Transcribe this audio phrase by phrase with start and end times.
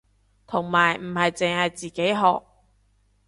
[0.47, 2.41] 同埋唔係淨係自己學